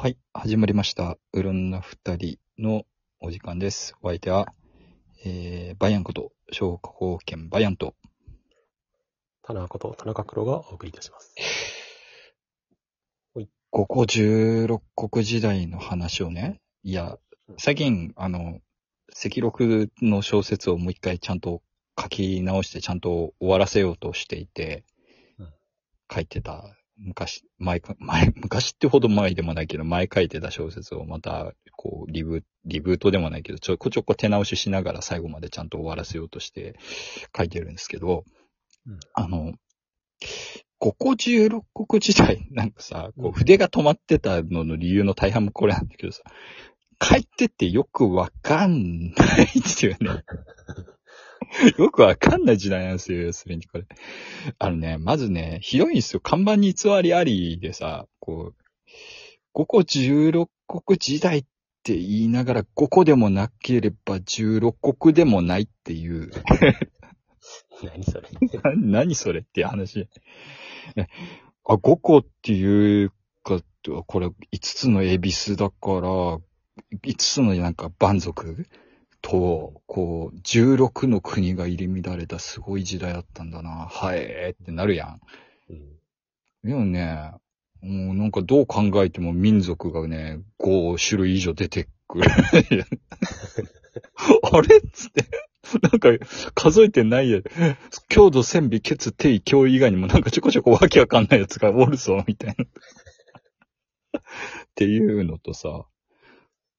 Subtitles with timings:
[0.00, 1.18] はい、始まりました。
[1.32, 2.84] うろんな二人の
[3.18, 3.96] お時間です。
[4.00, 4.46] お相手は、
[5.24, 7.96] えー、バイアンこと、消化保険バイアンと、
[9.42, 11.34] 田中こと田中黒がお送りいたします。
[13.70, 17.18] ここ16国時代の話をね、いや、
[17.56, 18.60] 最近、あの、
[19.08, 21.60] 赤録の小説をもう一回ちゃんと
[22.00, 24.84] 書き直してちゃんと終わらせようとしていて
[25.40, 25.52] うん、
[26.08, 36.78] 書いてた、昔、前か、前、昔ってほど前でもないけど、前書いてた小説をまた、こう、リブ、リブートでもないけど、ちょこちょこ手直ししながら最後までちゃんと終わらせようとして
[37.36, 38.24] 書いてるんですけど、
[38.86, 39.52] うんあの、
[40.78, 46.22] ここ16国時代、 なんかさ、こうんう筆が止まってたのの理由の大半もこれなんだけどさ、
[47.02, 50.24] 書いててよくわかんないっていうね。
[51.78, 53.86] よくわかんない時代なんですよ、要するにこれ。
[54.58, 56.20] あのね、まずね、ひどいんですよ。
[56.20, 61.44] 看板に偽りありでさ、こう、5個16国時代っ
[61.82, 66.30] て言いながら5個でもなければ16国でもないっていう。
[67.82, 68.28] 何それ
[68.62, 70.08] な何それって話。
[70.96, 71.08] ね
[71.64, 73.62] あ、5個っていうか、
[74.06, 76.40] これ5つの恵比寿だから、5
[77.16, 78.66] つのなんか蛮族
[79.22, 83.88] と、こう、16の国が入り乱れたすごい時代だったんだな。
[83.90, 85.20] はい、ってなるやん。
[85.70, 85.98] うん。
[86.64, 87.32] でもね、
[87.80, 92.30] もうなんかどう考えても民族がね、5種類以上出てくる。
[94.52, 95.24] あれっつって。
[95.82, 96.08] なんか
[96.54, 97.40] 数えてないや。
[98.08, 102.64] 強度、戦備、血、定位、脅威以外にもなんかちょこちょこわけわかんないやつがおるぞ、みたいな。
[102.64, 102.68] っ
[104.74, 105.84] ていうのとさ、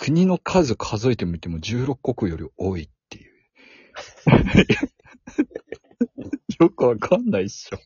[0.00, 3.32] 国の数数えてみても16国より多いっていう。
[6.58, 7.78] よくわかんないっしょ、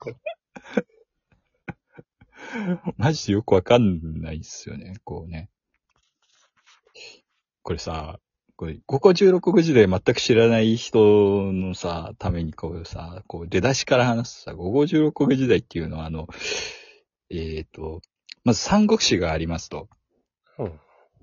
[2.97, 5.51] マジでよくわかんないっすよね、こうね。
[7.63, 8.21] これさ、
[8.55, 16.29] これ、ここ16国時代全く知らない人のさ、ためにこうさ、こう出だしから話すさ、ここ16国時代っていうのはあの、
[17.29, 18.03] えっ、と、
[18.45, 19.89] まず三国志がありますと。
[20.59, 20.81] うん。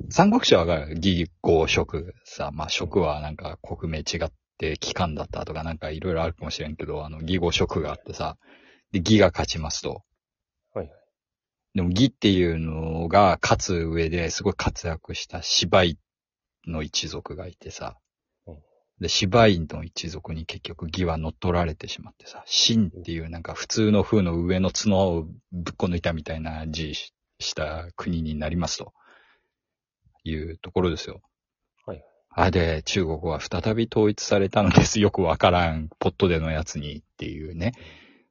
[0.09, 8.37] 三国志は義語職さ、まあ職はなんか国名違って機関だったとかなんかいろいろあるかもしれんけど、あの義語職があってさ、
[8.91, 10.03] で義が勝ちますと。
[10.73, 10.89] はいはい。
[11.73, 15.99] でも義っていうのが勝つ上ですごい活躍した芝居
[16.67, 17.95] の一族がいてさ
[18.45, 18.57] うん、
[18.99, 26.93] で、芝居の一族に結局義は乗っ取られてしまってさ、秦っていうなんか普通の風の上の角をぶっこ抜いたみたいな字
[27.39, 28.93] した国になりますと。
[30.23, 31.21] いうところですよ。
[31.85, 32.03] はい。
[32.29, 34.99] あ、で、中国は再び統一されたのです。
[35.01, 37.73] よくわからん、ポットでのやつにっていうね、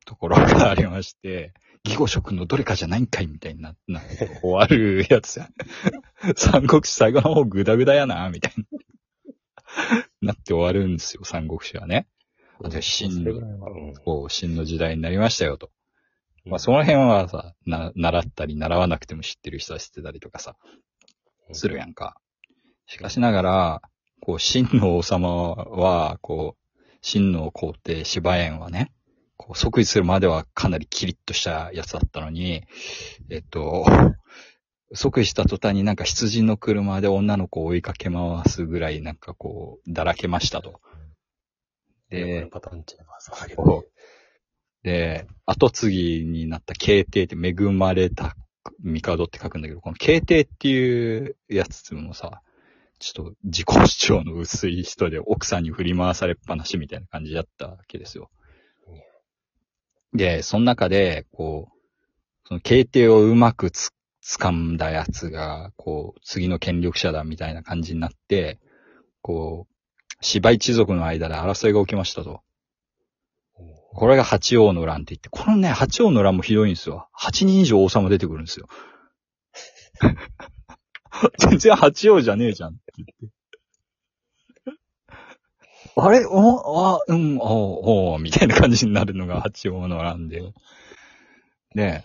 [0.07, 1.53] ところがありまして、
[1.85, 4.01] 義語色のどれかじゃないんかいみたいにな、な、
[4.43, 5.49] 終わるやつや。
[6.37, 8.65] 三国志最後の方グダグダやな、みたいな。
[10.21, 12.07] なって終わるんですよ、三国志はね。
[12.63, 13.71] あで秦それぐらいは。
[13.71, 13.95] うん。
[13.95, 15.71] こう、秦の時代になりましたよと。
[16.45, 20.57] まあ、その、の辺はさ、な、習ったり習わなくても知ってる人は知ってたりとかさ、
[21.55, 22.21] するやんか。
[22.87, 23.83] しかしながら、
[24.21, 28.93] こう、真の王様は、こう、真の皇帝芝園はね、
[29.37, 32.65] こう、即位するまではかなりキリッとしたやつだったのに、
[33.31, 33.87] えっと、
[34.93, 40.81] 即位した途端になんか羊の車で女の子を追いかけ回すぐらいなんかこう、だらけましたと。
[42.11, 43.31] で、パターン違います。
[44.83, 48.37] で、後継ぎになった慶帝って恵まれた
[48.83, 52.43] 帝って書くんだけど、この慶帝っていうやつもさ、
[52.99, 58.31] ちょっと自己主張の薄い人で奥さんに振り回されっぱなしみたいな感じだったわけですよ。
[60.13, 63.91] で、その中で、こう、その慶帝をうまくつ
[64.23, 68.59] 掴んだやつが、こう、次の権力者だみたいな感じになって、
[69.23, 69.75] こう、
[70.21, 72.43] 芝一族の間で争いが起きましたと。
[73.93, 77.09] これが八王の乱って言って、このね、八王の乱もひどいんですよ。
[77.13, 78.69] 八人以上王様出てくるんですよ。
[81.39, 84.75] 全然八王じゃねえじゃんって言って。
[85.97, 86.25] あれ？
[86.25, 90.53] お、あ、うん、お、お、みたいな感じになるのが八王の乱で。
[91.75, 92.05] で、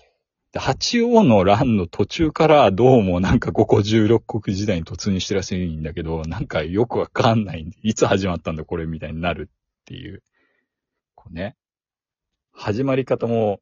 [0.52, 10.24] で八王の乱の途中からどうもなんか五個十六国時代に突入してるらしいんだけど、なんかよくわかんないんで、いつ始まったんだこれみたいになるっていう。
[11.14, 11.56] こうね。
[12.56, 13.60] 始まり方も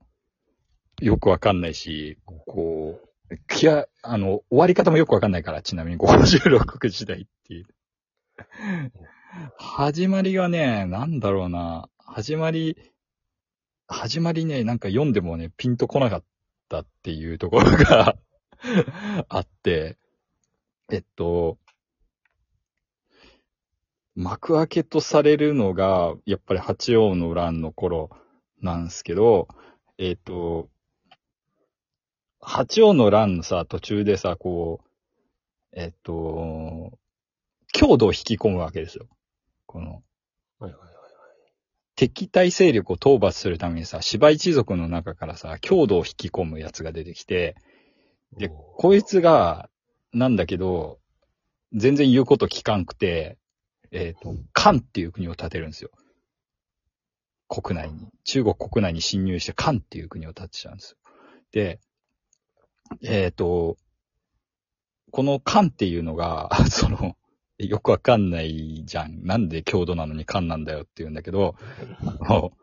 [1.02, 3.00] よくわかんないし、こ
[3.30, 7.66] う、きや、あの、終わり方もよくわかんないから、ちなみに56国時代っていう。
[9.58, 12.78] 始まりがね、なんだろうな、始まり、
[13.88, 16.24] 始まりね、なんか読んでもね、ピンとこなかっ
[16.70, 18.16] たっていうところが
[19.28, 19.98] あっって、
[20.92, 21.58] えっと、
[24.16, 28.12] 幕開けとされるのが、やっぱり八王の乱の頃。
[28.64, 29.48] なんですけど、
[29.98, 30.70] えっと、
[32.40, 34.88] 八王の乱のさ、途中でさ、こう、
[35.74, 36.92] えっと、
[37.74, 39.08] 強度を引き込むわけですよ。
[39.66, 40.04] この、はい
[40.64, 40.94] はいはい。
[41.96, 47.56] 敵対勢力を討伐するためにさ、芝一族の中からさ、強度を引き込むやつが出てきて、
[48.38, 49.70] で、こいつが、
[50.12, 51.00] なんだけど、
[51.74, 53.38] 全然言うこと聞かんくて、
[53.92, 55.92] えっ、と、漢っていう国を建てるんですよ。
[57.62, 58.08] 国内に。
[58.24, 60.98] 中国国内に侵入して漢っていう国を建てちゃうんですよ。
[61.52, 61.80] で、
[63.04, 63.78] えっ、と、
[65.12, 67.16] この漢っていうのが、 その、
[67.60, 69.24] よくわかんないじゃん。
[69.24, 71.56] なんで強度なのに漢なんだよって言うんだけど、
[72.22, 72.54] あの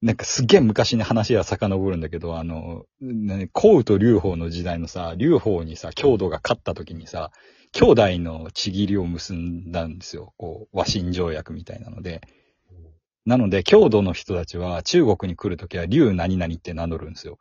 [0.00, 7.32] なんかすっげえ昔に話が遡るんだけど、あの、ね、項羽と劉邦の時代のさ、劉邦にさ、強度が勝った時にさ、
[7.72, 10.32] 兄弟のちぎりを結んだんですよ。
[10.38, 12.22] こう、和親条約みたいなので。
[13.30, 17.38] なので、郷土の人たちは中国に来るときは劉何々って名乗るんですよ。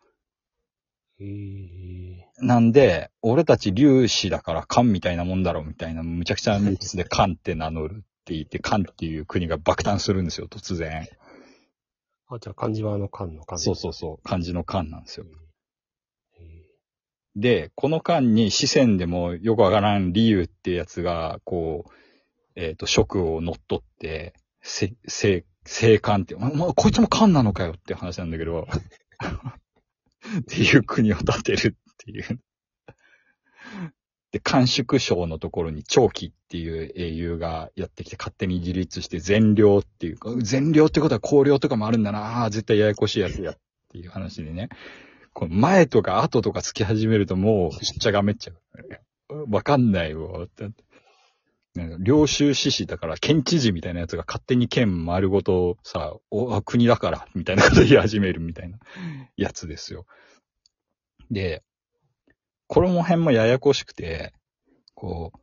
[1.19, 2.27] へえ。
[2.45, 11.07] なんで、俺たち劉氏だから漢みたいなもんだろみたいな、むちゃくちゃな理屈で漢って名乗るって言って、漢っていう国が爆誕するんですよ、突然。
[12.27, 13.57] あ、じゃあ漢字はあの漢の漢。
[13.57, 15.25] そうそうそう、漢字の漢なんですよ。
[17.35, 21.92] で、この間に四川でもよくわからん理由ってやつが、こう、
[22.56, 28.68] えっ、と、職を乗っ取って、せ、せ、聖官って、ま、まこいつも官なのかよって話なんだけど、
[30.39, 32.39] っていう国を建てるっていう。
[34.31, 43.57] で、甘粛省のところに長期っていう英雄がやってきて勝手に自立して善良っていう、善良ってことは公領とかもあるんだなあー絶対ややこしいやつやっ
[43.89, 44.69] ていう話でね。
[45.33, 49.45] この前とか後とかつき始めるともうしっちゃがめっちゃう。
[49.51, 50.71] わかんないわって。
[51.99, 58.77] 領収志士だから県知事みたいなやつが勝手に県丸ごとさ、おあ国だからみたいなこと言い始めるみたいな
[59.37, 60.05] やつですよ。
[61.31, 61.63] で、
[62.67, 64.33] これも辺もややこしくて、
[64.93, 65.39] こう、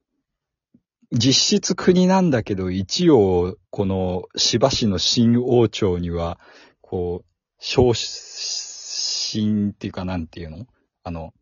[1.12, 6.40] 実質国なんだけど、一応、この芝市の新王朝には、
[6.80, 7.26] こう、
[7.58, 10.66] 昇進っていうかなんていうの？
[11.04, 11.32] あの、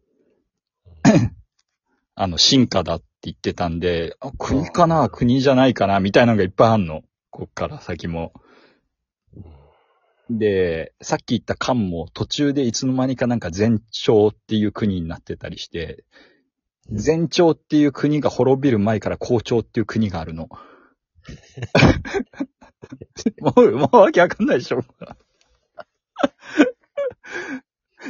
[2.15, 5.09] あの、進化だって言ってたんで、あ国かな？
[5.09, 6.01] 国じゃないかな？
[6.01, 7.03] みたいなのがいっぱいあんの。
[7.31, 8.33] こっから先も。
[10.31, 16.05] で、さっき言った漢も途中でいつの間にかなんか前朝っていう国になってたりして、
[16.91, 20.49] 前朝っていう国が滅びる前から後朝っていう国があるの。
[23.41, 24.83] もう、もうわけわかんないでしょ。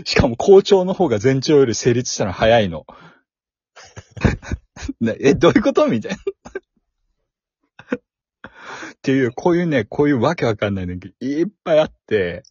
[0.04, 2.86] しかも後朝の方が前朝より成立したの早いの。
[5.04, 5.86] ねえ、どういうこと？
[5.88, 6.18] みたいな。
[7.96, 12.42] っていう、こういうね、こういうわけわかんないね、いっぱいあって、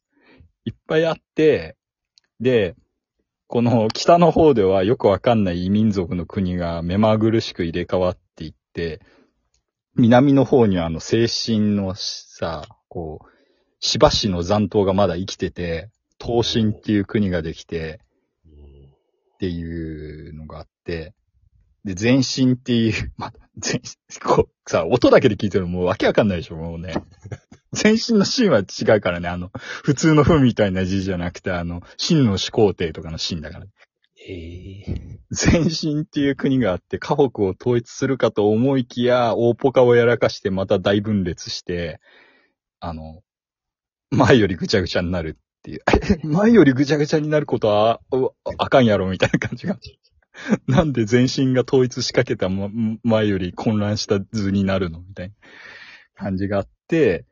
[0.65, 1.75] いっぱいあって、
[2.39, 2.75] で、
[3.47, 9.01] この北の方ではよくわかんない異民族の国が目まぐるしく入れ替わっていって、
[9.95, 13.27] 南の方にはあの精神のさ、こう、
[13.79, 15.89] 芝市の残党がまだ生きてて、
[16.23, 18.00] 東進っていう国ができて、
[19.35, 21.13] っていうのがあって、
[21.85, 23.81] で、前進っていう、 ま、前、
[24.24, 26.93] こう、さ、音だけで聞いてるのもうわけわかんないでしょ、もうね。
[27.72, 29.51] 前進の進は違うからね、あの、
[29.84, 33.65] 普通の風みたいな字じゃなくて、あの、真の始皇帝とかの真だから。
[34.15, 34.34] へ
[34.88, 35.19] え。
[35.31, 42.00] 前進っていう国があって、河北を統一するかと思いきや、大ポカをやらかしてまた大分裂して、
[42.79, 43.22] あの、
[44.12, 45.81] 前よりぐちゃぐちゃになるっていう。
[46.24, 49.77] え 前よりぐちゃぐちゃになることは、ああかんやろ、みたいな感じが。
[50.68, 52.70] なんで全身が統一しかけたま
[53.04, 55.36] 前より混乱した図になるのみたいな
[56.16, 57.25] 感じがあって、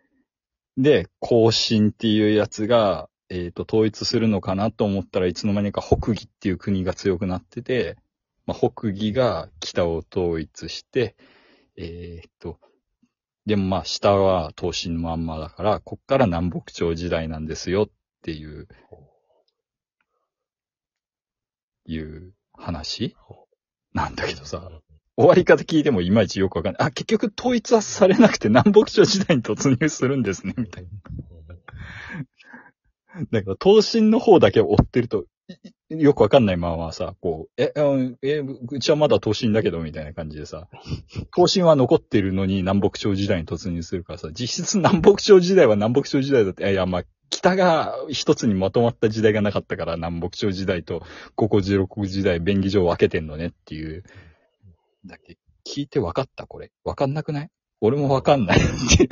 [0.78, 7.98] で、更新っていうやつが、えっ、と、統一するのかなと思ったらいつの間にか北義っていう国が強くなってて、
[8.46, 11.16] まあ、北義が北を統一して、
[11.78, 12.60] えっ、と、
[13.46, 17.90] でもまあ下は東進のまんまだから、こっから南北朝時代なんですよっ
[18.22, 18.68] ていう、
[21.86, 23.16] いう話？
[23.94, 24.70] なんだけどさ、
[25.18, 26.88] 終わり方聞いてもいまいちよくわかんない。
[26.88, 30.90] あ、結局統一はされなくて南北朝時代に突入するんですね、みたいな。
[33.32, 35.26] だから、東進の方だけを追ってると、
[35.98, 40.70] よくわかんないままさ、こう、え、うんえ、うちはまだ東進だけど、みたいな感じでさ、
[41.36, 51.04] 東進は残ってるのに南北朝時代に突入するからさ、実質南北朝時代は南北朝時代だって、いや、まあ、北が一つにまとまった時代がなかったから、南北朝時代と
[51.36, 54.04] 五国十六国時代、便宜上分けてんのねっていう。
[55.06, 56.72] だっけ、聞いて分かったこれ。
[56.86, 57.50] 分かんなくない？
[57.82, 58.62] 俺も分かんないっ
[58.98, 59.10] ていう。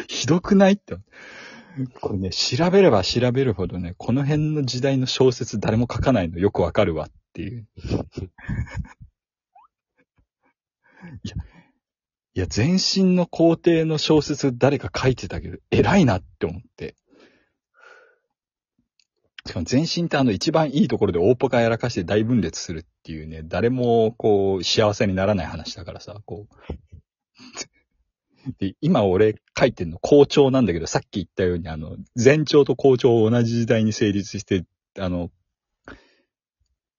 [0.08, 0.72] ひどくない？
[0.72, 0.96] って。
[2.00, 7.66] これね、調べれば調べるほどね、この辺の時代の小説誰も書かないのよくわかるわっていう。
[11.24, 11.34] いや、
[12.34, 16.96] いや、前身の皇帝の小説誰か書いてたけど、偉いなって思って。
[19.46, 26.54] しかも前身ってあの一番いいところで大ポカやらかして大分裂するっていうね、誰もこう幸せにならない話だからさ、こう。
[28.58, 34.64] で、今俺書いてるの校長なんだけど、さっき言ったようにあの、前朝と校長を同じ時代に成立して、
[34.98, 35.30] あの、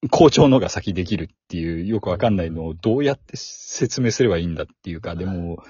[0.10, 5.64] 校長のが先できるっていうよくわかんないのをどうやって説明すればいいんだっていうか、でも、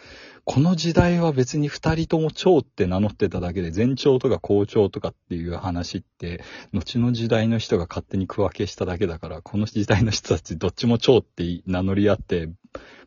[0.45, 12.49] この時代は別に二人とも長って名乗ってただけで、前長とか校長とかっていう話って、後の時代の人が勝手に区分けしただけだから、この時代の人たちどっちも長って名乗り合って、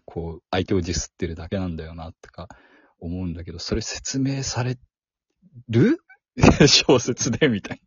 [0.07, 2.49] こう、相手をディスってるだけなんだよな、とか
[2.99, 4.79] 思うんだけど、それ説明され
[5.69, 6.01] る？
[6.67, 7.83] 小説でみたい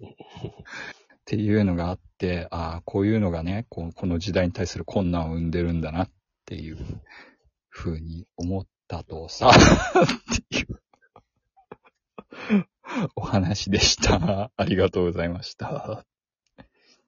[0.00, 0.08] な。
[0.48, 0.52] っ
[1.24, 6.10] ていうのがあって、ああ、こういうのがねこう、この時代に対する困難を生んでるんだなっ
[6.44, 7.02] ていう
[7.68, 10.80] ふうに思ったとさ、っていう
[13.16, 14.52] お話でした。
[14.56, 16.06] ありがとうございました。